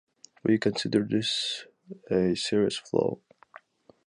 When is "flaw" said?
2.79-3.19